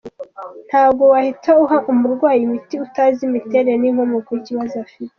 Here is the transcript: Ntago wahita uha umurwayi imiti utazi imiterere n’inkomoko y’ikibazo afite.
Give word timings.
Ntago 0.67 1.03
wahita 1.13 1.49
uha 1.63 1.77
umurwayi 1.91 2.41
imiti 2.47 2.75
utazi 2.85 3.21
imiterere 3.29 3.75
n’inkomoko 3.79 4.29
y’ikibazo 4.35 4.75
afite. 4.85 5.09